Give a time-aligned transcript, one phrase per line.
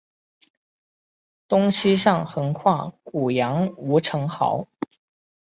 [1.47, 4.67] 东西向横跨古杨吴城壕。